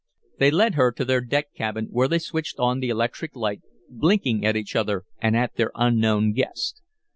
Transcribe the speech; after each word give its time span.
They 0.39 0.49
led 0.49 0.73
her 0.73 0.91
to 0.93 1.05
their 1.05 1.21
deck 1.21 1.53
cabin, 1.53 1.85
where 1.91 2.07
they 2.07 2.17
switched 2.17 2.57
on 2.57 2.79
the 2.79 2.89
electric 2.89 3.35
light, 3.35 3.61
blinking 3.87 4.43
at 4.43 4.55
each 4.57 4.75
other 4.75 5.05
and 5.19 5.37
at 5.37 5.57
their 5.57 5.71
unknown 5.75 6.33
guest. 6.33 6.81